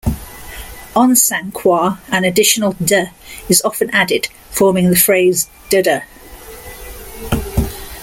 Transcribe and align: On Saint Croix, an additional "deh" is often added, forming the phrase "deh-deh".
On 0.95 1.13
Saint 1.15 1.53
Croix, 1.53 1.99
an 2.11 2.23
additional 2.23 2.73
"deh" 2.83 3.11
is 3.47 3.61
often 3.61 3.91
added, 3.91 4.29
forming 4.49 4.89
the 4.89 4.95
phrase 4.95 5.47
"deh-deh". 5.69 6.01